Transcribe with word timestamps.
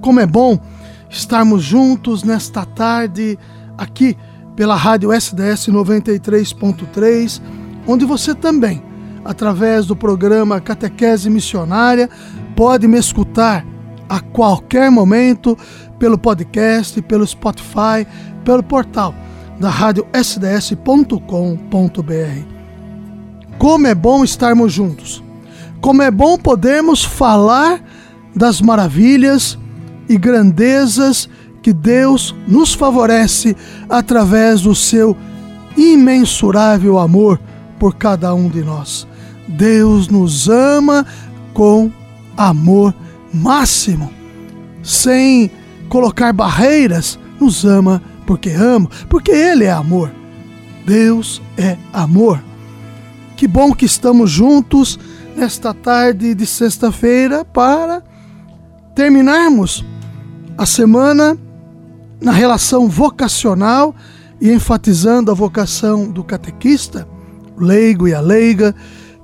Como 0.00 0.20
é 0.20 0.26
bom 0.26 0.58
estarmos 1.08 1.62
juntos 1.62 2.22
nesta 2.22 2.64
tarde 2.64 3.38
aqui 3.76 4.16
pela 4.56 4.76
Rádio 4.76 5.12
SDS 5.12 5.68
93.3, 5.68 7.40
onde 7.86 8.04
você 8.04 8.34
também, 8.34 8.82
através 9.24 9.86
do 9.86 9.96
programa 9.96 10.60
Catequese 10.60 11.30
Missionária, 11.30 12.08
pode 12.54 12.86
me 12.86 12.98
escutar 12.98 13.64
a 14.08 14.20
qualquer 14.20 14.90
momento 14.90 15.56
pelo 15.98 16.18
podcast, 16.18 17.00
pelo 17.02 17.26
Spotify, 17.26 18.06
pelo 18.44 18.62
portal 18.62 19.14
da 19.58 19.68
rádio 19.68 20.06
sds.com.br. 20.12 21.20
Como 23.58 23.86
é 23.86 23.94
bom 23.94 24.24
estarmos 24.24 24.72
juntos. 24.72 25.22
Como 25.80 26.02
é 26.02 26.10
bom 26.10 26.38
podermos 26.38 27.04
falar 27.04 27.82
das 28.34 28.60
maravilhas 28.60 29.58
e 30.10 30.18
grandezas 30.18 31.28
que 31.62 31.72
Deus 31.72 32.34
nos 32.48 32.74
favorece 32.74 33.56
através 33.88 34.62
do 34.62 34.74
seu 34.74 35.16
imensurável 35.76 36.98
amor 36.98 37.40
por 37.78 37.94
cada 37.94 38.34
um 38.34 38.48
de 38.48 38.60
nós. 38.64 39.06
Deus 39.46 40.08
nos 40.08 40.48
ama 40.48 41.06
com 41.54 41.92
amor 42.36 42.92
máximo, 43.32 44.10
sem 44.82 45.48
colocar 45.88 46.32
barreiras, 46.32 47.16
nos 47.40 47.64
ama 47.64 48.02
porque 48.26 48.50
ama, 48.50 48.90
porque 49.08 49.30
Ele 49.30 49.62
é 49.62 49.70
amor. 49.70 50.10
Deus 50.84 51.40
é 51.56 51.76
amor. 51.92 52.42
Que 53.36 53.46
bom 53.46 53.72
que 53.72 53.84
estamos 53.84 54.28
juntos 54.28 54.98
nesta 55.36 55.72
tarde 55.72 56.34
de 56.34 56.46
sexta-feira 56.46 57.44
para 57.44 58.02
terminarmos 58.92 59.84
a 60.56 60.66
semana 60.66 61.36
na 62.20 62.32
relação 62.32 62.88
vocacional 62.88 63.94
e 64.40 64.50
enfatizando 64.52 65.30
a 65.30 65.34
vocação 65.34 66.10
do 66.10 66.22
catequista, 66.22 67.06
o 67.56 67.62
leigo 67.62 68.08
e 68.08 68.14
a 68.14 68.20
leiga, 68.20 68.74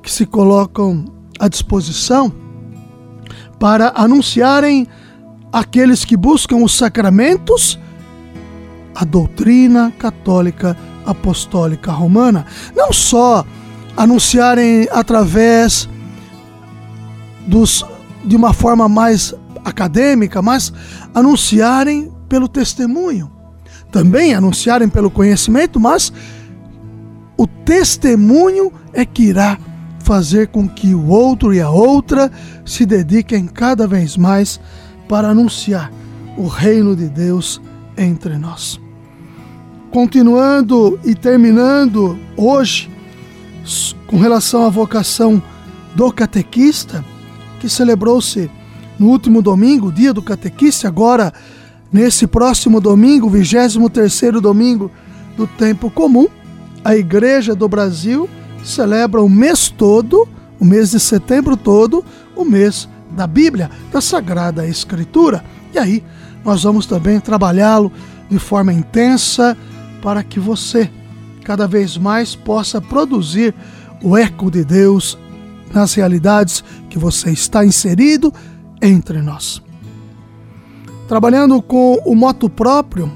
que 0.02 0.10
se 0.10 0.24
colocam 0.24 1.04
à 1.38 1.48
disposição 1.48 2.32
para 3.58 3.92
anunciarem 3.96 4.86
aqueles 5.52 6.04
que 6.04 6.16
buscam 6.16 6.56
os 6.56 6.76
sacramentos 6.76 7.78
a 8.94 9.04
doutrina 9.04 9.92
católica 9.98 10.76
apostólica 11.04 11.92
romana. 11.92 12.46
Não 12.74 12.92
só 12.92 13.44
anunciarem 13.96 14.88
através 14.90 15.88
dos, 17.46 17.84
de 18.24 18.34
uma 18.34 18.52
forma 18.52 18.88
mais 18.88 19.34
acadêmica, 19.64 20.40
mas 20.40 20.72
anunciarem 21.16 22.12
pelo 22.28 22.46
testemunho. 22.46 23.32
Também 23.90 24.34
anunciarem 24.34 24.86
pelo 24.86 25.10
conhecimento, 25.10 25.80
mas 25.80 26.12
o 27.38 27.46
testemunho 27.46 28.70
é 28.92 29.06
que 29.06 29.22
irá 29.22 29.58
fazer 30.00 30.48
com 30.48 30.68
que 30.68 30.94
o 30.94 31.06
outro 31.08 31.54
e 31.54 31.60
a 31.60 31.70
outra 31.70 32.30
se 32.66 32.84
dediquem 32.84 33.46
cada 33.46 33.86
vez 33.86 34.14
mais 34.14 34.60
para 35.08 35.28
anunciar 35.28 35.90
o 36.36 36.46
reino 36.46 36.94
de 36.94 37.08
Deus 37.08 37.62
entre 37.96 38.36
nós. 38.36 38.78
Continuando 39.90 41.00
e 41.02 41.14
terminando 41.14 42.18
hoje 42.36 42.90
com 44.06 44.18
relação 44.18 44.66
à 44.66 44.68
vocação 44.68 45.42
do 45.94 46.12
catequista, 46.12 47.02
que 47.58 47.70
celebrou-se 47.70 48.50
no 48.98 49.08
último 49.08 49.42
domingo, 49.42 49.92
dia 49.92 50.12
do 50.12 50.22
catequista, 50.22 50.88
agora 50.88 51.32
nesse 51.92 52.26
próximo 52.26 52.80
domingo, 52.80 53.30
23º 53.30 54.40
domingo 54.40 54.90
do 55.36 55.46
tempo 55.46 55.90
comum, 55.90 56.26
a 56.84 56.96
Igreja 56.96 57.54
do 57.54 57.68
Brasil 57.68 58.28
celebra 58.64 59.22
o 59.22 59.28
mês 59.28 59.68
todo, 59.68 60.26
o 60.58 60.64
mês 60.64 60.90
de 60.90 61.00
setembro 61.00 61.56
todo, 61.56 62.04
o 62.34 62.44
mês 62.44 62.88
da 63.10 63.26
Bíblia, 63.26 63.70
da 63.92 64.00
Sagrada 64.00 64.66
Escritura. 64.66 65.44
E 65.74 65.78
aí 65.78 66.04
nós 66.44 66.62
vamos 66.62 66.86
também 66.86 67.20
trabalhá-lo 67.20 67.92
de 68.30 68.38
forma 68.38 68.72
intensa 68.72 69.56
para 70.02 70.22
que 70.22 70.40
você 70.40 70.90
cada 71.44 71.66
vez 71.66 71.96
mais 71.96 72.34
possa 72.34 72.80
produzir 72.80 73.54
o 74.02 74.16
eco 74.16 74.50
de 74.50 74.64
Deus 74.64 75.18
nas 75.72 75.94
realidades 75.94 76.62
que 76.88 76.98
você 76.98 77.30
está 77.30 77.64
inserido 77.64 78.32
entre 78.80 79.20
nós. 79.22 79.62
Trabalhando 81.08 81.62
com 81.62 81.94
o 82.04 82.14
moto 82.14 82.48
próprio, 82.48 83.10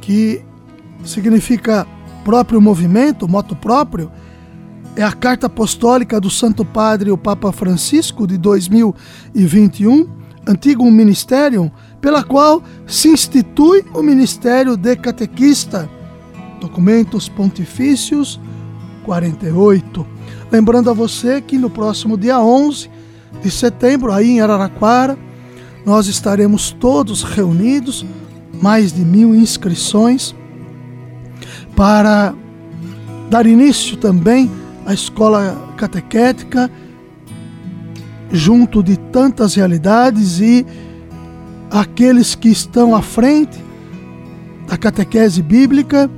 que 0.00 0.42
significa 1.04 1.86
próprio 2.24 2.60
movimento, 2.60 3.28
moto 3.28 3.54
próprio, 3.54 4.10
é 4.96 5.02
a 5.02 5.12
carta 5.12 5.46
apostólica 5.46 6.20
do 6.20 6.30
Santo 6.30 6.64
Padre 6.64 7.10
o 7.10 7.18
Papa 7.18 7.52
Francisco 7.52 8.26
de 8.26 8.38
2021, 8.38 10.08
antigo 10.46 10.90
ministério, 10.90 11.70
pela 12.00 12.22
qual 12.22 12.62
se 12.86 13.08
institui 13.08 13.84
o 13.92 14.02
ministério 14.02 14.76
de 14.76 14.96
catequista, 14.96 15.88
documentos 16.60 17.28
pontifícios 17.28 18.40
48. 19.04 20.06
Lembrando 20.50 20.90
a 20.90 20.94
você 20.94 21.40
que 21.40 21.58
no 21.58 21.68
próximo 21.68 22.16
dia 22.16 22.40
11 22.40 22.93
de 23.42 23.50
setembro, 23.50 24.12
aí 24.12 24.30
em 24.30 24.40
Araraquara, 24.40 25.18
nós 25.84 26.06
estaremos 26.06 26.72
todos 26.72 27.22
reunidos, 27.22 28.04
mais 28.60 28.92
de 28.92 29.04
mil 29.04 29.34
inscrições, 29.34 30.34
para 31.76 32.34
dar 33.28 33.46
início 33.46 33.96
também 33.96 34.50
à 34.86 34.94
escola 34.94 35.74
catequética, 35.76 36.70
junto 38.30 38.82
de 38.82 38.96
tantas 38.96 39.54
realidades 39.54 40.40
e 40.40 40.66
aqueles 41.70 42.34
que 42.34 42.48
estão 42.48 42.94
à 42.94 43.02
frente 43.02 43.62
da 44.66 44.76
catequese 44.76 45.42
bíblica, 45.42 46.10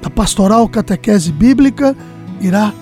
da 0.00 0.08
pastoral 0.08 0.68
catequese 0.68 1.32
bíblica, 1.32 1.96
irá 2.40 2.72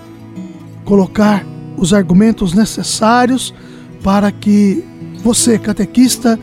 colocar 0.84 1.44
os 1.77 1.93
argumentos 1.93 2.53
necessários 2.53 3.55
para 4.03 4.31
que 4.31 4.84
você, 5.22 5.59
catequista, 5.59 6.38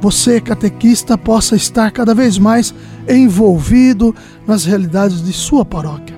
você, 0.00 0.40
catequista, 0.40 1.16
possa 1.16 1.56
estar 1.56 1.90
cada 1.90 2.14
vez 2.14 2.38
mais 2.38 2.74
envolvido 3.08 4.14
nas 4.46 4.64
realidades 4.64 5.22
de 5.24 5.32
sua 5.32 5.64
paróquia. 5.64 6.16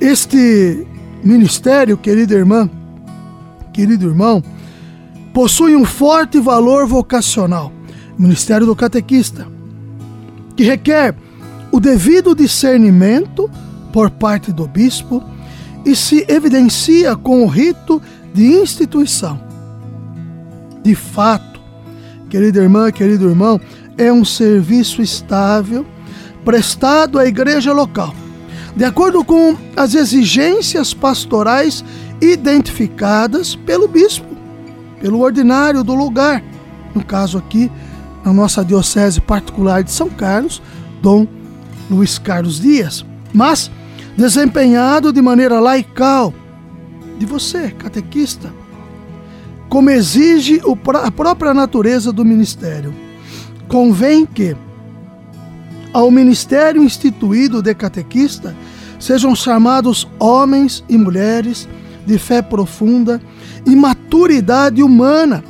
Este 0.00 0.86
ministério, 1.22 1.96
querida 1.96 2.34
irmã, 2.34 2.68
querido 3.72 4.06
irmão, 4.06 4.42
possui 5.32 5.74
um 5.74 5.84
forte 5.84 6.38
valor 6.38 6.86
vocacional, 6.86 7.72
Ministério 8.18 8.66
do 8.66 8.76
Catequista, 8.76 9.46
que 10.54 10.64
requer 10.64 11.14
o 11.70 11.80
devido 11.80 12.34
discernimento 12.34 13.50
por 13.92 14.10
parte 14.10 14.52
do 14.52 14.66
bispo 14.66 15.22
e 15.84 15.96
se 15.96 16.24
evidencia 16.28 17.16
com 17.16 17.42
o 17.44 17.46
rito 17.46 18.00
de 18.32 18.46
instituição. 18.46 19.40
De 20.82 20.94
fato, 20.94 21.60
querida 22.28 22.60
irmã, 22.60 22.90
querido 22.90 23.28
irmão, 23.28 23.60
é 23.96 24.12
um 24.12 24.24
serviço 24.24 25.02
estável 25.02 25.86
prestado 26.44 27.18
à 27.18 27.26
igreja 27.26 27.72
local, 27.72 28.14
de 28.74 28.84
acordo 28.84 29.24
com 29.24 29.56
as 29.76 29.94
exigências 29.94 30.92
pastorais 30.92 31.84
identificadas 32.20 33.54
pelo 33.54 33.86
bispo, 33.86 34.26
pelo 35.00 35.20
ordinário 35.20 35.84
do 35.84 35.94
lugar. 35.94 36.42
No 36.94 37.04
caso 37.04 37.38
aqui, 37.38 37.70
na 38.24 38.32
nossa 38.32 38.64
diocese 38.64 39.20
particular 39.20 39.82
de 39.82 39.90
São 39.90 40.08
Carlos, 40.08 40.62
Dom 41.00 41.26
Luiz 41.90 42.18
Carlos 42.18 42.60
Dias. 42.60 43.04
Mas 43.32 43.70
desempenhado 44.16 45.12
de 45.12 45.22
maneira 45.22 45.58
laical, 45.60 46.32
de 47.18 47.26
você, 47.26 47.70
catequista, 47.70 48.52
como 49.68 49.90
exige 49.90 50.60
a 51.02 51.10
própria 51.10 51.54
natureza 51.54 52.12
do 52.12 52.24
ministério. 52.24 52.94
Convém 53.68 54.26
que, 54.26 54.54
ao 55.92 56.10
ministério 56.10 56.82
instituído 56.82 57.62
de 57.62 57.74
catequista, 57.74 58.54
sejam 58.98 59.34
chamados 59.34 60.06
homens 60.18 60.84
e 60.88 60.98
mulheres 60.98 61.68
de 62.06 62.18
fé 62.18 62.42
profunda 62.42 63.20
e 63.64 63.74
maturidade 63.74 64.82
humana, 64.82 65.42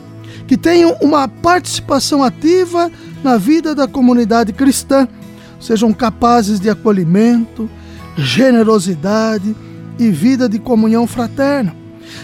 que 0.46 0.56
tenham 0.56 0.96
uma 1.00 1.26
participação 1.26 2.22
ativa 2.22 2.90
na 3.24 3.36
vida 3.36 3.74
da 3.74 3.88
comunidade 3.88 4.52
cristã, 4.52 5.08
sejam 5.60 5.92
capazes 5.92 6.60
de 6.60 6.68
acolhimento, 6.68 7.68
generosidade 8.16 9.54
e 9.98 10.10
vida 10.10 10.48
de 10.48 10.58
comunhão 10.58 11.06
fraterna. 11.06 11.74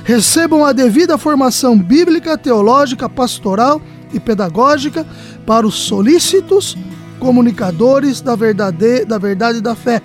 Recebam 0.05 0.65
a 0.65 0.73
devida 0.73 1.17
formação 1.17 1.79
bíblica, 1.79 2.37
teológica, 2.37 3.09
pastoral 3.09 3.81
e 4.13 4.21
pedagógica 4.21 5.07
para 5.47 5.67
os 5.67 5.75
solícitos 5.75 6.77
comunicadores 7.19 8.21
da 8.21 8.35
verdade, 8.35 9.05
da 9.05 9.19
verdade 9.19 9.61
da 9.61 9.75
fé. 9.75 10.03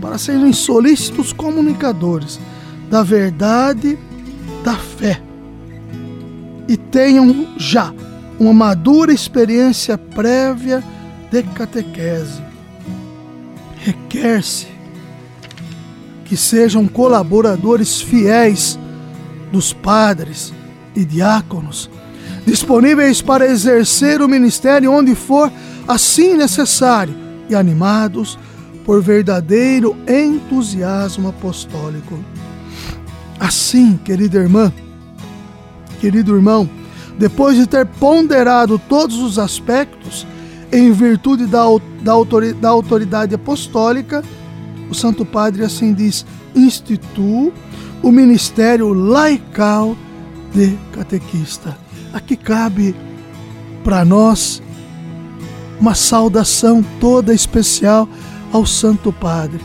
Para 0.00 0.18
serem 0.18 0.52
solícitos 0.52 1.32
comunicadores 1.32 2.38
da 2.88 3.02
verdade 3.02 3.98
da 4.64 4.76
fé. 4.76 5.20
E 6.68 6.76
tenham 6.76 7.48
já 7.56 7.92
uma 8.38 8.52
madura 8.52 9.12
experiência 9.12 9.98
prévia 9.98 10.82
de 11.30 11.42
catequese. 11.42 12.47
Requer-se 13.84 14.66
que 16.24 16.36
sejam 16.36 16.86
colaboradores 16.86 18.00
fiéis 18.00 18.78
dos 19.50 19.72
padres 19.72 20.52
e 20.94 21.04
diáconos, 21.04 21.90
disponíveis 22.44 23.22
para 23.22 23.46
exercer 23.46 24.20
o 24.20 24.28
ministério 24.28 24.92
onde 24.92 25.14
for 25.14 25.50
assim 25.86 26.34
necessário 26.34 27.14
e 27.48 27.54
animados 27.54 28.38
por 28.84 29.02
verdadeiro 29.02 29.96
entusiasmo 30.06 31.28
apostólico. 31.28 32.18
Assim, 33.38 33.98
querida 34.04 34.38
irmã, 34.38 34.72
querido 36.00 36.34
irmão, 36.34 36.68
depois 37.18 37.56
de 37.56 37.66
ter 37.66 37.86
ponderado 37.86 38.78
todos 38.78 39.18
os 39.18 39.38
aspectos, 39.38 40.26
em 40.72 40.92
virtude 40.92 41.46
da, 41.46 41.64
da, 42.02 42.12
da 42.60 42.68
autoridade 42.68 43.34
apostólica, 43.34 44.22
o 44.90 44.94
Santo 44.94 45.24
Padre 45.24 45.64
assim 45.64 45.92
diz: 45.92 46.24
instituo 46.54 47.52
o 48.02 48.10
ministério 48.10 48.92
laical 48.92 49.96
de 50.54 50.76
catequista. 50.92 51.76
Aqui 52.12 52.36
cabe 52.36 52.94
para 53.84 54.04
nós 54.04 54.62
uma 55.80 55.94
saudação 55.94 56.84
toda 57.00 57.32
especial 57.32 58.08
ao 58.52 58.64
Santo 58.66 59.12
Padre, 59.12 59.60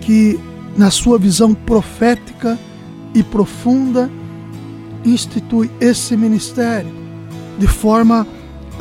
que 0.00 0.38
na 0.76 0.90
sua 0.90 1.18
visão 1.18 1.52
profética 1.52 2.58
e 3.14 3.22
profunda, 3.22 4.10
institui 5.04 5.70
esse 5.80 6.16
ministério 6.16 6.90
de 7.58 7.66
forma 7.66 8.26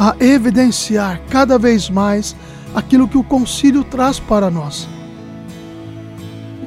a 0.02 0.16
evidenciar 0.20 1.22
cada 1.30 1.60
vez 1.60 1.88
mais 1.88 2.36
aquilo 2.74 3.08
que 3.08 3.20
o 3.20 3.24
concílio 3.24 3.84
traz 3.84 4.20
para 4.20 4.50
nós. 4.50 4.90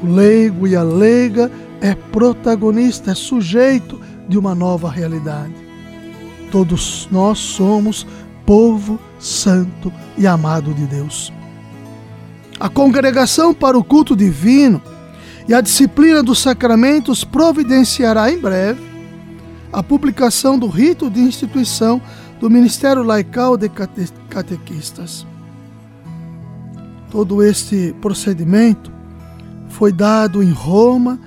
O 0.00 0.06
leigo 0.06 0.68
e 0.68 0.76
a 0.76 0.84
leiga 0.84 1.50
é 1.80 1.96
protagonista, 1.96 3.10
é 3.10 3.14
sujeito 3.16 4.00
de 4.28 4.38
uma 4.38 4.54
nova 4.54 4.88
realidade. 4.88 5.52
Todos 6.52 7.08
nós 7.10 7.40
somos 7.40 8.06
povo 8.46 9.00
santo 9.18 9.92
e 10.16 10.28
amado 10.28 10.72
de 10.72 10.86
Deus. 10.86 11.32
A 12.60 12.68
congregação 12.68 13.52
para 13.52 13.76
o 13.76 13.82
culto 13.82 14.14
divino 14.14 14.80
e 15.48 15.54
a 15.54 15.60
disciplina 15.60 16.22
dos 16.22 16.38
sacramentos 16.38 17.24
providenciará 17.24 18.30
em 18.30 18.38
breve 18.38 18.94
a 19.72 19.82
publicação 19.82 20.56
do 20.56 20.68
rito 20.68 21.10
de 21.10 21.18
instituição 21.18 22.00
do 22.40 22.50
Ministério 22.50 23.02
Laical 23.02 23.56
de 23.56 23.68
Cate 23.68 24.12
Catequistas. 24.28 25.26
Todo 27.10 27.42
este 27.42 27.94
procedimento 28.00 28.92
foi 29.68 29.92
dado 29.92 30.42
em 30.42 30.50
Roma, 30.50 31.18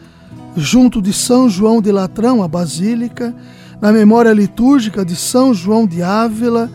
junto 0.55 1.01
de 1.01 1.13
São 1.13 1.49
João 1.49 1.81
de 1.81 1.91
Latrão, 1.91 2.43
a 2.43 2.47
Basílica, 2.47 3.35
na 3.81 3.91
memória 3.91 4.33
litúrgica 4.33 5.05
de 5.05 5.15
São 5.15 5.53
João 5.53 5.85
de 5.85 6.01
Ávila, 6.01 6.69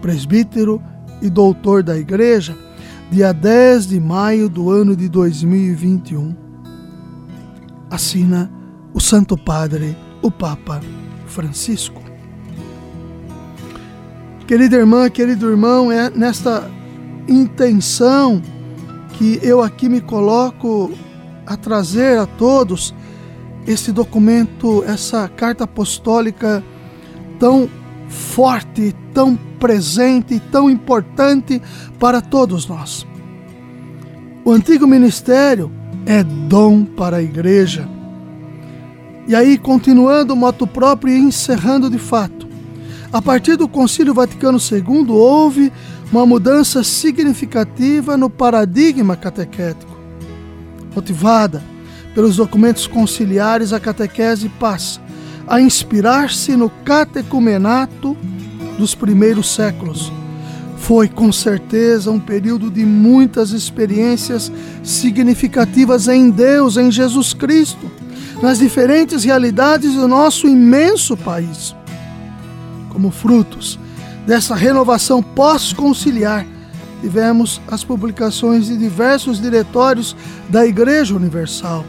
presbítero 0.00 0.80
e 1.20 1.28
doutor 1.28 1.82
da 1.82 1.98
Igreja, 1.98 2.56
dia 3.10 3.32
10 3.32 3.88
de 3.88 4.00
maio 4.00 4.48
do 4.48 4.70
ano 4.70 4.96
de 4.96 5.08
2021 5.08 6.46
assina 7.90 8.50
o 8.92 9.00
Santo 9.00 9.36
Padre, 9.36 9.96
o 10.22 10.30
Papa 10.30 10.80
Francisco. 11.26 12.05
Querida 14.46 14.76
irmã, 14.76 15.10
querido 15.10 15.50
irmão, 15.50 15.90
é 15.90 16.08
nesta 16.08 16.70
intenção 17.26 18.40
que 19.14 19.40
eu 19.42 19.60
aqui 19.60 19.88
me 19.88 20.00
coloco 20.00 20.92
a 21.44 21.56
trazer 21.56 22.16
a 22.16 22.26
todos 22.26 22.94
esse 23.66 23.90
documento, 23.90 24.84
essa 24.86 25.28
carta 25.28 25.64
apostólica 25.64 26.62
tão 27.40 27.68
forte, 28.08 28.94
tão 29.12 29.34
presente, 29.58 30.38
tão 30.38 30.70
importante 30.70 31.60
para 31.98 32.20
todos 32.20 32.68
nós. 32.68 33.04
O 34.44 34.52
antigo 34.52 34.86
ministério 34.86 35.72
é 36.06 36.22
dom 36.22 36.84
para 36.84 37.16
a 37.16 37.22
igreja. 37.22 37.88
E 39.26 39.34
aí, 39.34 39.58
continuando 39.58 40.34
o 40.34 40.36
moto 40.36 40.68
próprio 40.68 41.12
e 41.12 41.18
encerrando 41.18 41.90
de 41.90 41.98
fato. 41.98 42.35
A 43.12 43.22
partir 43.22 43.56
do 43.56 43.68
Concílio 43.68 44.14
Vaticano 44.14 44.58
II, 44.58 45.10
houve 45.10 45.72
uma 46.12 46.26
mudança 46.26 46.82
significativa 46.82 48.16
no 48.16 48.28
paradigma 48.28 49.16
catequético. 49.16 49.96
Motivada 50.94 51.62
pelos 52.14 52.36
documentos 52.36 52.86
conciliares, 52.86 53.72
a 53.72 53.80
catequese 53.80 54.48
passa 54.48 55.00
a 55.46 55.60
inspirar-se 55.60 56.56
no 56.56 56.68
catecumenato 56.68 58.16
dos 58.78 58.94
primeiros 58.94 59.54
séculos 59.54 60.12
foi 60.86 61.08
com 61.08 61.32
certeza 61.32 62.12
um 62.12 62.20
período 62.20 62.70
de 62.70 62.84
muitas 62.84 63.50
experiências 63.50 64.52
significativas 64.84 66.06
em 66.06 66.30
Deus, 66.30 66.76
em 66.76 66.92
Jesus 66.92 67.34
Cristo, 67.34 67.90
nas 68.40 68.60
diferentes 68.60 69.24
realidades 69.24 69.94
do 69.94 70.06
nosso 70.06 70.46
imenso 70.46 71.16
país. 71.16 71.74
Como 72.96 73.10
frutos 73.10 73.78
dessa 74.26 74.54
renovação 74.54 75.22
pós-conciliar, 75.22 76.46
tivemos 77.02 77.60
as 77.70 77.84
publicações 77.84 78.68
de 78.68 78.78
diversos 78.78 79.38
diretórios 79.38 80.16
da 80.48 80.66
Igreja 80.66 81.14
Universal. 81.14 81.84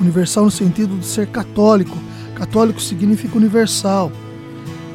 Universal 0.00 0.46
no 0.46 0.50
sentido 0.50 0.98
de 0.98 1.06
ser 1.06 1.28
católico. 1.28 1.96
Católico 2.34 2.82
significa 2.82 3.38
universal. 3.38 4.10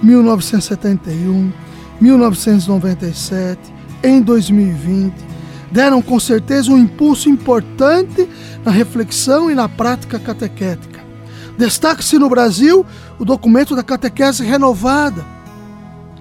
1971, 0.04 1.54
1997, 2.02 3.74
em 4.04 4.22
2020, 4.22 5.14
deram 5.72 6.02
com 6.02 6.20
certeza 6.20 6.74
um 6.74 6.78
impulso 6.78 7.30
importante 7.30 8.28
na 8.66 8.72
reflexão 8.72 9.50
e 9.50 9.56
na 9.56 9.70
prática 9.70 10.20
catequética. 10.20 11.00
Destaque-se 11.58 12.20
no 12.20 12.30
Brasil 12.30 12.86
o 13.18 13.24
documento 13.24 13.78
da 13.78 13.82
catequese 13.82 14.44
renovada. 14.44 15.37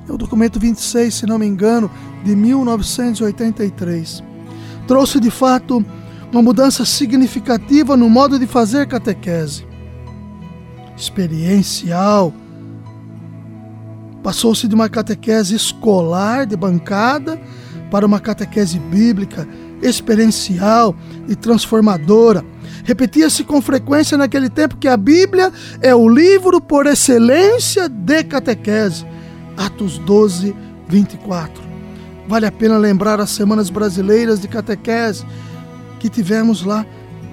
É 0.09 0.13
o 0.13 0.17
documento 0.17 0.61
26, 0.61 1.15
se 1.15 1.27
não 1.27 1.39
me 1.39 1.47
engano, 1.47 1.91
de 2.25 2.35
1983. 2.37 4.23
Trouxe 4.87 5.19
de 5.19 5.31
fato 5.31 5.85
uma 6.33 6.43
mudança 6.43 6.85
significativa 6.85 7.97
no 7.97 8.09
modo 8.09 8.39
de 8.39 8.47
fazer 8.47 8.87
catequese. 8.87 9.67
Experiencial, 10.97 12.33
Passou-se 14.27 14.67
de 14.67 14.75
uma 14.75 14.89
catequese 14.89 15.55
escolar 15.55 16.47
de 16.47 16.57
bancada 16.57 17.41
para 17.93 18.05
uma 18.05 18.19
catequese 18.19 18.77
bíblica, 18.77 19.47
experiencial 19.81 20.97
e 21.29 21.37
transformadora. 21.37 22.45
Repetia-se 22.83 23.45
com 23.45 23.63
frequência 23.63 24.19
naquele 24.19 24.51
tempo 24.51 24.79
que 24.79 24.89
a 24.89 24.97
Bíblia 24.97 25.53
é 25.81 25.95
o 25.95 26.09
livro 26.09 26.61
por 26.61 26.87
excelência 26.87 27.89
de 27.89 28.25
catequese. 28.25 29.07
Atos 29.57 29.99
12, 29.99 30.55
24. 30.89 31.63
Vale 32.29 32.47
a 32.47 32.53
pena 32.53 32.77
lembrar 32.77 33.21
as 33.21 33.31
semanas 33.31 33.71
brasileiras 33.71 34.41
de 34.41 34.49
catequese 34.49 35.25
que 35.99 36.09
tivemos 36.09 36.63
lá 36.65 36.85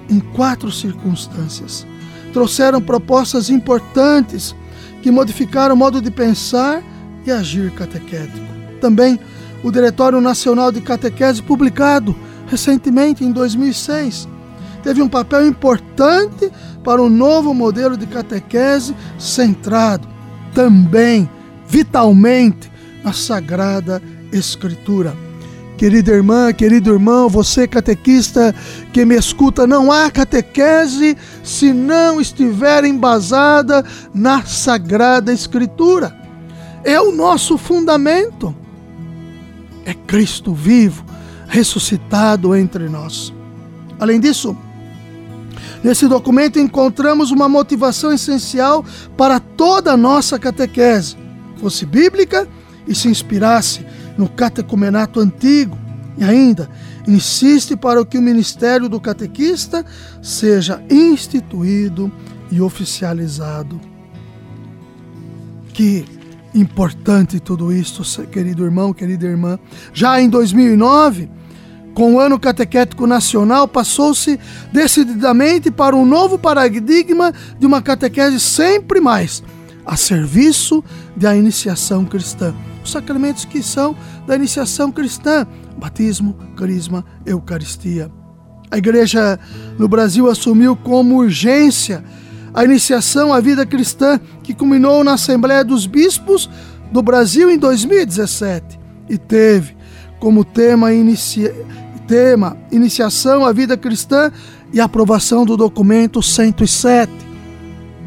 em 0.08 0.20
quatro 0.20 0.70
circunstâncias. 0.70 1.86
Trouxeram 2.32 2.80
propostas 2.80 3.50
importantes 3.50 4.54
que 5.02 5.10
modificaram 5.10 5.74
o 5.74 5.78
modo 5.78 6.00
de 6.00 6.10
pensar 6.10 6.82
e 7.26 7.30
agir 7.30 7.70
catequético. 7.72 8.46
Também 8.80 9.18
o 9.62 9.70
Diretório 9.70 10.20
Nacional 10.20 10.70
de 10.70 10.80
Catequese, 10.80 11.42
publicado 11.42 12.14
recentemente 12.46 13.24
em 13.24 13.32
2006, 13.32 14.28
teve 14.82 15.00
um 15.00 15.08
papel 15.08 15.46
importante 15.46 16.50
para 16.84 17.00
o 17.00 17.06
um 17.06 17.10
novo 17.10 17.54
modelo 17.54 17.96
de 17.96 18.06
catequese 18.06 18.94
centrado 19.18 20.06
também 20.54 21.28
vitalmente 21.66 22.70
na 23.02 23.12
Sagrada 23.12 24.02
Escritura. 24.32 25.16
Querida 25.76 26.12
irmã, 26.12 26.52
querido 26.52 26.92
irmão, 26.92 27.28
você 27.28 27.66
catequista 27.66 28.54
que 28.92 29.04
me 29.04 29.16
escuta, 29.16 29.66
não 29.66 29.90
há 29.90 30.08
catequese 30.10 31.16
se 31.42 31.72
não 31.72 32.20
estiver 32.20 32.84
embasada 32.84 33.84
na 34.14 34.42
Sagrada 34.44 35.32
Escritura. 35.32 36.16
É 36.84 37.00
o 37.00 37.10
nosso 37.10 37.58
fundamento. 37.58 38.54
É 39.84 39.92
Cristo 39.94 40.54
vivo, 40.54 41.04
ressuscitado 41.48 42.54
entre 42.54 42.88
nós. 42.88 43.32
Além 43.98 44.20
disso, 44.20 44.56
nesse 45.82 46.06
documento 46.06 46.58
encontramos 46.58 47.30
uma 47.30 47.48
motivação 47.48 48.12
essencial 48.12 48.84
para 49.16 49.40
toda 49.40 49.92
a 49.92 49.96
nossa 49.96 50.38
catequese, 50.38 51.16
fosse 51.56 51.86
bíblica 51.86 52.46
e 52.86 52.94
se 52.94 53.08
inspirasse 53.08 53.84
no 54.16 54.28
catecumenato 54.28 55.20
antigo 55.20 55.78
e 56.16 56.24
ainda 56.24 56.68
insiste 57.06 57.76
para 57.76 58.04
que 58.04 58.16
o 58.16 58.22
ministério 58.22 58.88
do 58.88 59.00
catequista 59.00 59.84
seja 60.22 60.82
instituído 60.88 62.10
e 62.50 62.60
oficializado. 62.60 63.80
Que 65.72 66.04
importante 66.54 67.40
tudo 67.40 67.72
isso, 67.72 68.04
querido 68.28 68.64
irmão, 68.64 68.92
querida 68.92 69.26
irmã. 69.26 69.58
Já 69.92 70.20
em 70.20 70.28
2009, 70.28 71.28
com 71.94 72.14
o 72.14 72.20
ano 72.20 72.38
catequético 72.38 73.06
nacional, 73.06 73.66
passou-se 73.66 74.38
decididamente 74.72 75.70
para 75.70 75.96
um 75.96 76.06
novo 76.06 76.38
paradigma 76.38 77.32
de 77.58 77.66
uma 77.66 77.82
catequese 77.82 78.38
sempre 78.38 79.00
mais 79.00 79.42
a 79.84 79.96
serviço 79.96 80.82
da 81.16 81.36
iniciação 81.36 82.04
cristã 82.04 82.54
os 82.84 82.92
sacramentos 82.92 83.44
que 83.46 83.62
são 83.62 83.96
da 84.26 84.36
iniciação 84.36 84.92
cristã: 84.92 85.46
batismo, 85.78 86.36
carisma, 86.54 87.04
eucaristia. 87.24 88.10
A 88.70 88.78
igreja 88.78 89.38
no 89.78 89.88
Brasil 89.88 90.28
assumiu 90.28 90.76
como 90.76 91.16
urgência 91.16 92.04
a 92.52 92.64
iniciação 92.64 93.32
à 93.32 93.40
vida 93.40 93.66
cristã, 93.66 94.20
que 94.42 94.54
culminou 94.54 95.02
na 95.02 95.14
Assembleia 95.14 95.64
dos 95.64 95.86
Bispos 95.86 96.48
do 96.92 97.02
Brasil 97.02 97.50
em 97.50 97.58
2017 97.58 98.78
e 99.08 99.18
teve 99.18 99.76
como 100.20 100.44
tema, 100.44 100.92
inicia... 100.92 101.52
tema 102.06 102.56
iniciação 102.70 103.44
à 103.44 103.52
vida 103.52 103.76
cristã 103.76 104.30
e 104.72 104.80
aprovação 104.80 105.44
do 105.44 105.56
documento 105.56 106.22
107, 106.22 107.10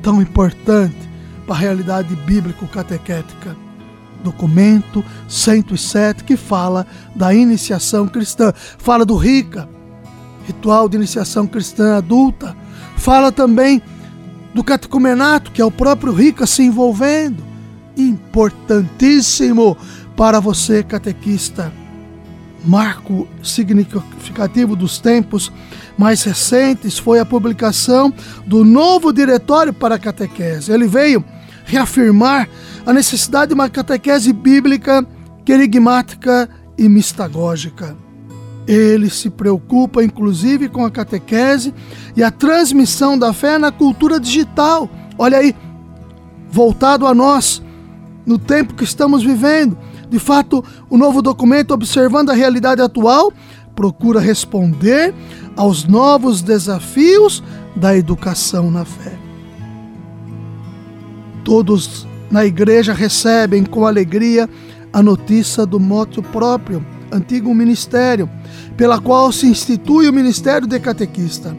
tão 0.02 0.22
importante 0.22 1.07
para 1.48 1.56
a 1.56 1.60
realidade 1.60 2.14
bíblico-catequética 2.14 3.56
documento 4.24 5.04
107 5.28 6.24
que 6.24 6.36
fala 6.36 6.86
da 7.16 7.34
iniciação 7.34 8.08
cristã, 8.08 8.54
fala 8.78 9.06
do 9.06 9.16
RICA, 9.16 9.70
ritual 10.46 10.90
de 10.90 10.98
iniciação 10.98 11.48
cristã 11.48 11.98
adulta, 11.98 12.56
fala 12.98 13.32
também 13.32 13.82
do 14.54 14.64
catecumenato, 14.64 15.52
que 15.52 15.62
é 15.62 15.66
o 15.66 15.72
próprio 15.72 16.14
RICA 16.14 16.46
se 16.46 16.64
envolvendo, 16.64 17.44
importantíssimo 17.96 19.78
para 20.16 20.40
você 20.40 20.84
catequista. 20.84 21.72
Marco 22.66 23.28
significativo 23.42 24.76
dos 24.76 25.00
tempos 25.00 25.52
mais 25.98 26.24
recentes 26.24 26.98
foi 26.98 27.20
a 27.20 27.26
publicação 27.26 28.14
do 28.46 28.66
novo 28.66 29.14
diretório 29.14 29.72
para 29.72 29.96
a 29.96 30.00
catequese. 30.00 30.72
Ele 30.72 30.88
veio 30.88 31.24
reafirmar 31.68 32.50
a 32.86 32.94
necessidade 32.94 33.50
de 33.50 33.54
uma 33.54 33.70
catequese 33.70 34.32
bíblica, 34.32 35.06
querigmática 35.46 36.50
e 36.78 36.88
mistagógica. 36.88 37.96
Ele 38.66 39.10
se 39.10 39.30
preocupa 39.30 40.04
inclusive 40.04 40.70
com 40.70 40.84
a 40.84 40.92
catequese 40.92 41.74
e 42.16 42.24
a 42.24 42.32
transmissão 42.32 43.18
da 43.20 43.34
fé 43.34 43.58
na 43.58 43.72
cultura 43.72 44.20
digital. 44.20 44.90
Olha 45.18 45.38
aí, 45.38 45.54
voltado 46.50 47.06
a 47.06 47.14
nós, 47.14 47.62
no 48.26 48.40
tempo 48.40 48.74
que 48.74 48.84
estamos 48.84 49.24
vivendo. 49.24 49.78
De 50.10 50.20
fato, 50.20 50.64
o 50.90 50.98
novo 50.98 51.22
documento, 51.22 51.72
observando 51.72 52.30
a 52.30 52.34
realidade 52.34 52.82
atual, 52.82 53.32
procura 53.76 54.20
responder 54.20 55.14
aos 55.56 55.84
novos 55.84 56.42
desafios 56.42 57.44
da 57.76 57.96
educação 57.96 58.72
na 58.72 58.86
fé. 58.86 59.17
Todos 61.48 62.06
na 62.30 62.46
igreja 62.46 62.92
recebem 62.92 63.64
com 63.64 63.88
alegria 63.88 64.50
a 64.92 65.02
notícia 65.02 65.66
do 65.66 65.80
moto 65.80 66.22
próprio, 66.22 66.86
antigo 67.10 67.56
ministério, 67.56 68.30
pela 68.76 69.00
qual 69.00 69.32
se 69.32 69.48
institui 69.48 70.10
o 70.10 70.14
ministério 70.14 70.68
de 70.68 70.78
catequista. 70.78 71.56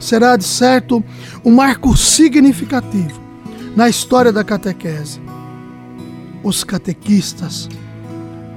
Será, 0.00 0.36
de 0.36 0.42
certo, 0.42 1.04
um 1.44 1.52
marco 1.52 1.96
significativo 1.96 3.22
na 3.76 3.88
história 3.88 4.32
da 4.32 4.42
catequese. 4.42 5.20
Os 6.42 6.64
catequistas, 6.64 7.68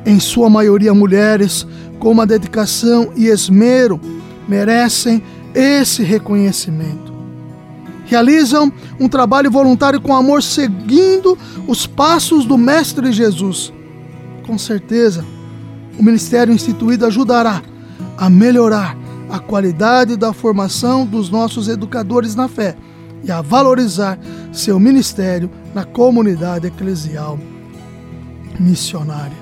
em 0.04 0.20
sua 0.20 0.50
maioria 0.50 0.96
mulheres, 0.96 1.64
com 2.00 2.10
uma 2.10 2.26
dedicação 2.26 3.14
e 3.16 3.28
esmero, 3.28 4.02
merecem 4.48 5.22
esse 5.54 6.02
reconhecimento 6.02 7.11
realizam 8.12 8.70
um 9.00 9.08
trabalho 9.08 9.50
voluntário 9.50 10.02
com 10.02 10.14
amor, 10.14 10.44
seguindo 10.44 11.38
os 11.66 11.88
passos 11.88 12.46
do 12.46 12.58
Mestre 12.58 13.10
Jesus. 13.14 13.72
Com 14.46 14.58
certeza, 14.58 15.24
o 15.98 16.04
ministério 16.04 16.54
instituído 16.54 17.06
ajudará 17.06 17.62
a 18.18 18.30
melhorar 18.30 18.98
a 19.30 19.40
qualidade 19.40 20.18
da 20.18 20.34
formação 20.34 21.06
dos 21.06 21.30
nossos 21.30 21.70
educadores 21.70 22.36
na 22.36 22.50
fé 22.50 22.76
e 23.24 23.32
a 23.32 23.40
valorizar 23.40 24.20
seu 24.52 24.78
ministério 24.78 25.50
na 25.74 25.86
comunidade 25.86 26.68
eclesial 26.68 27.40
missionária. 28.60 29.38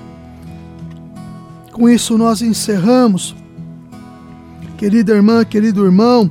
Com 1.72 1.88
isso, 1.88 2.16
nós 2.16 2.40
encerramos, 2.40 3.34
querida 4.78 5.12
irmã, 5.12 5.44
querido 5.44 5.84
irmão, 5.84 6.30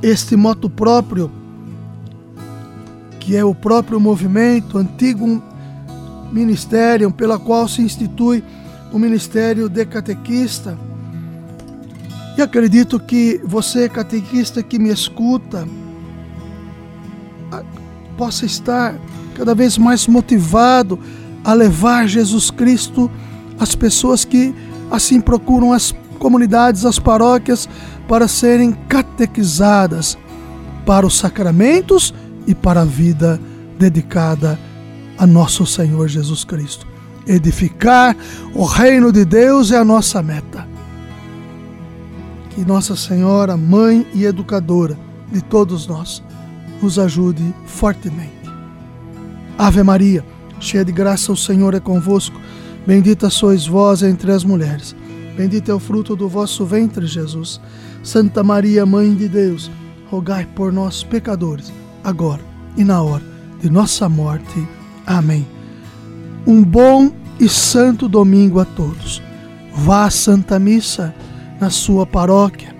este 0.00 0.36
moto 0.36 0.70
próprio 0.70 1.28
que 3.28 3.36
é 3.36 3.44
o 3.44 3.54
próprio 3.54 4.00
movimento, 4.00 4.78
antigo 4.78 5.42
ministério 6.32 7.10
pela 7.10 7.38
qual 7.38 7.68
se 7.68 7.82
institui 7.82 8.42
o 8.90 8.98
ministério 8.98 9.68
de 9.68 9.84
catequista. 9.84 10.78
E 12.38 12.40
acredito 12.40 12.98
que 12.98 13.38
você, 13.44 13.86
catequista 13.86 14.62
que 14.62 14.78
me 14.78 14.88
escuta, 14.88 15.68
possa 18.16 18.46
estar 18.46 18.98
cada 19.34 19.54
vez 19.54 19.76
mais 19.76 20.06
motivado 20.06 20.98
a 21.44 21.52
levar 21.52 22.08
Jesus 22.08 22.50
Cristo 22.50 23.10
às 23.60 23.74
pessoas 23.74 24.24
que 24.24 24.54
assim 24.90 25.20
procuram 25.20 25.74
as 25.74 25.94
comunidades, 26.18 26.86
as 26.86 26.98
paróquias, 26.98 27.68
para 28.08 28.26
serem 28.26 28.72
catequizadas 28.88 30.16
para 30.86 31.06
os 31.06 31.18
sacramentos 31.18 32.14
e 32.48 32.54
para 32.54 32.80
a 32.80 32.84
vida 32.84 33.38
dedicada 33.78 34.58
a 35.18 35.26
nosso 35.26 35.66
Senhor 35.66 36.08
Jesus 36.08 36.44
Cristo. 36.44 36.86
Edificar 37.26 38.16
o 38.54 38.64
reino 38.64 39.12
de 39.12 39.22
Deus 39.26 39.70
é 39.70 39.76
a 39.76 39.84
nossa 39.84 40.22
meta. 40.22 40.66
Que 42.48 42.64
Nossa 42.64 42.96
Senhora, 42.96 43.54
mãe 43.54 44.06
e 44.14 44.24
educadora 44.24 44.98
de 45.30 45.42
todos 45.42 45.86
nós, 45.86 46.22
nos 46.80 46.98
ajude 46.98 47.54
fortemente. 47.66 48.32
Ave 49.58 49.82
Maria, 49.82 50.24
cheia 50.58 50.84
de 50.84 50.90
graça, 50.90 51.30
o 51.30 51.36
Senhor 51.36 51.74
é 51.74 51.80
convosco. 51.80 52.40
Bendita 52.86 53.28
sois 53.28 53.66
vós 53.66 54.02
entre 54.02 54.32
as 54.32 54.42
mulheres. 54.42 54.96
Bendito 55.36 55.70
é 55.70 55.74
o 55.74 55.78
fruto 55.78 56.16
do 56.16 56.28
vosso 56.28 56.64
ventre, 56.64 57.06
Jesus. 57.06 57.60
Santa 58.02 58.42
Maria, 58.42 58.86
Mãe 58.86 59.14
de 59.14 59.28
Deus, 59.28 59.70
rogai 60.10 60.46
por 60.46 60.72
nós, 60.72 61.04
pecadores 61.04 61.70
agora 62.08 62.42
e 62.76 62.84
na 62.84 63.02
hora 63.02 63.22
de 63.60 63.70
nossa 63.70 64.08
morte. 64.08 64.66
Amém. 65.06 65.46
Um 66.46 66.62
bom 66.62 67.12
e 67.38 67.48
santo 67.48 68.08
domingo 68.08 68.60
a 68.60 68.64
todos. 68.64 69.22
Vá 69.74 70.04
à 70.04 70.10
Santa 70.10 70.58
Missa 70.58 71.14
na 71.60 71.70
sua 71.70 72.06
paróquia. 72.06 72.74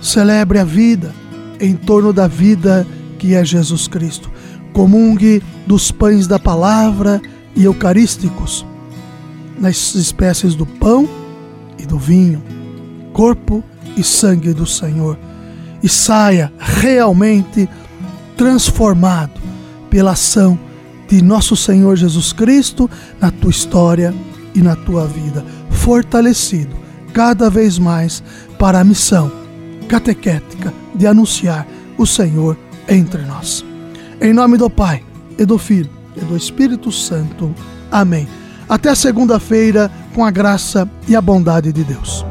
Celebre 0.00 0.58
a 0.58 0.64
vida 0.64 1.12
em 1.60 1.74
torno 1.74 2.12
da 2.12 2.28
vida 2.28 2.86
que 3.18 3.34
é 3.34 3.44
Jesus 3.44 3.88
Cristo. 3.88 4.30
comungue 4.74 5.40
dos 5.66 5.92
pães 5.92 6.26
da 6.26 6.38
palavra 6.38 7.22
e 7.54 7.64
eucarísticos, 7.64 8.66
nas 9.58 9.94
espécies 9.94 10.56
do 10.56 10.66
pão 10.66 11.08
e 11.78 11.86
do 11.86 11.96
vinho, 11.96 12.42
corpo 13.12 13.62
e 13.96 14.02
sangue 14.02 14.52
do 14.52 14.66
Senhor, 14.66 15.16
e 15.80 15.88
saia 15.88 16.52
realmente 16.58 17.68
transformado 18.36 19.40
pela 19.90 20.12
ação 20.12 20.58
de 21.08 21.22
nosso 21.22 21.56
Senhor 21.56 21.96
Jesus 21.96 22.32
Cristo 22.32 22.90
na 23.20 23.30
tua 23.30 23.50
história 23.50 24.14
e 24.54 24.60
na 24.60 24.74
tua 24.76 25.06
vida, 25.06 25.44
fortalecido 25.70 26.74
cada 27.12 27.48
vez 27.48 27.78
mais 27.78 28.22
para 28.58 28.80
a 28.80 28.84
missão 28.84 29.30
catequética 29.88 30.72
de 30.94 31.06
anunciar 31.06 31.66
o 31.96 32.06
Senhor 32.06 32.56
entre 32.88 33.22
nós. 33.22 33.64
Em 34.20 34.32
nome 34.32 34.56
do 34.56 34.70
Pai, 34.70 35.02
e 35.38 35.44
do 35.44 35.58
Filho, 35.58 35.90
e 36.16 36.20
do 36.20 36.36
Espírito 36.36 36.90
Santo. 36.90 37.54
Amém. 37.90 38.28
Até 38.68 38.94
segunda-feira, 38.94 39.90
com 40.14 40.24
a 40.24 40.30
graça 40.30 40.88
e 41.06 41.14
a 41.14 41.20
bondade 41.20 41.72
de 41.72 41.84
Deus. 41.84 42.24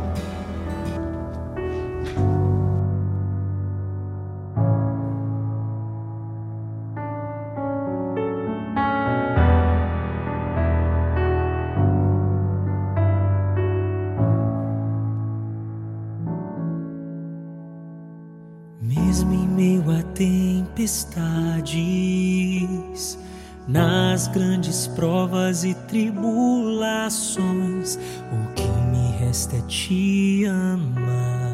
Nas 23.68 24.28
grandes 24.28 24.86
provas 24.88 25.64
e 25.64 25.74
tribulações, 25.74 27.98
o 28.32 28.54
que 28.54 28.68
me 28.92 29.12
resta 29.18 29.56
é 29.56 29.62
te 29.62 30.46
amar, 30.46 31.52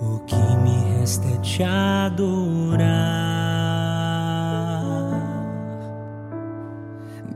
o 0.00 0.18
que 0.20 0.36
me 0.36 0.98
resta 0.98 1.26
é 1.28 1.36
te 1.38 1.62
adorar. 1.62 2.88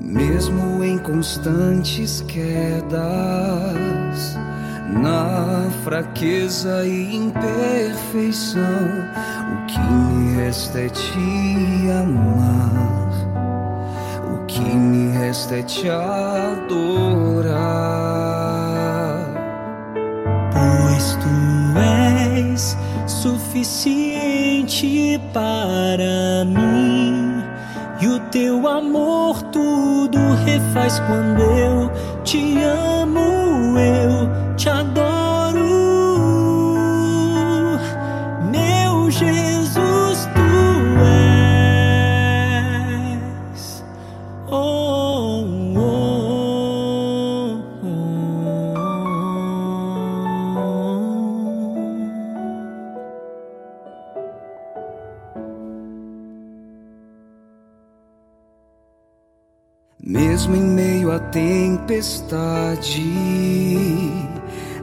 Mesmo 0.01 0.85
em 0.85 0.99
constantes 0.99 2.21
quedas, 2.23 3.01
na 5.01 5.71
fraqueza 5.85 6.85
e 6.85 7.15
imperfeição, 7.17 8.63
o 9.53 9.67
que 9.67 9.79
me 9.79 10.35
resta 10.37 10.81
é 10.81 10.89
te 10.89 11.91
amar, 11.91 13.02
que 14.63 14.77
me 14.77 15.11
resta 15.19 15.57
é 15.57 15.63
te 15.63 15.89
adorar. 15.89 17.53
Pois 20.53 21.17
tu 21.17 21.29
és 21.79 22.77
suficiente 23.07 24.51
para 25.33 26.45
mim, 26.45 27.43
e 28.01 28.07
o 28.07 28.21
teu 28.31 28.69
amor 28.69 29.43
tudo 29.45 30.19
refaz 30.45 31.01
quando 31.01 31.43
eu 31.43 31.91
te 32.23 32.63
amo, 32.63 33.79
eu 33.79 34.31
te 34.57 34.69
adoro, 34.69 34.92
Mesmo 60.13 60.55
em 60.55 60.63
meio 60.63 61.11
à 61.11 61.19
tempestade 61.19 63.03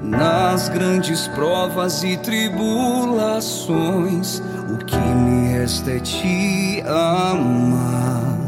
nas 0.02 0.68
grandes 0.70 1.28
provas 1.28 2.04
e 2.04 2.18
tribulações, 2.18 4.42
o 4.74 4.78
que 4.84 4.98
me 4.98 5.54
resta 5.54 5.92
é 5.92 6.00
te 6.00 6.82
amar, 6.82 8.39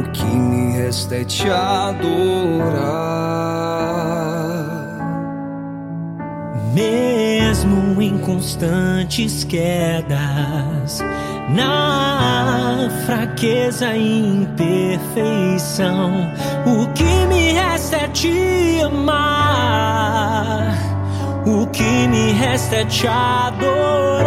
o 0.00 0.02
que 0.12 0.24
me 0.24 0.78
resta 0.78 1.16
é 1.16 1.24
te 1.24 1.50
adorar. 1.50 2.06
Mesmo 6.72 8.00
em 8.00 8.16
constantes 8.16 9.44
quedas, 9.44 11.02
na 11.48 12.88
fraqueza 13.04 13.94
e 13.96 14.42
imperfeição, 14.42 16.30
o 16.66 16.86
que 16.92 17.26
me 17.28 17.52
resta 17.52 17.96
é 17.96 18.08
te 18.08 18.80
amar, 18.84 20.74
o 21.46 21.66
que 21.68 22.08
me 22.08 22.32
resta 22.32 22.76
é 22.76 22.84
te 22.84 23.06
adorar. 23.06 24.25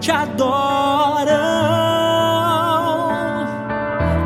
Te 0.00 0.12
adoram. 0.12 1.36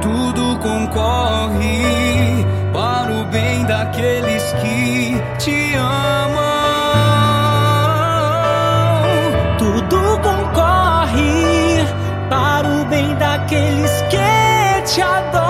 Tudo 0.00 0.58
concorre 0.58 2.44
para 2.72 3.12
o 3.12 3.24
bem 3.26 3.64
daqueles 3.64 4.42
que 4.60 5.20
te 5.38 5.74
amam. 5.74 6.50
Tudo 9.58 10.18
concorre 10.22 11.84
para 12.28 12.68
o 12.68 12.84
bem 12.86 13.14
daqueles 13.16 14.02
que 14.10 14.82
te 14.84 15.02
adoram. 15.02 15.49